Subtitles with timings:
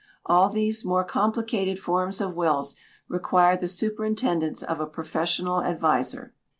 [0.25, 2.73] All these more complicated forms of wills
[3.07, 6.33] require the superintendence of a professional adviser.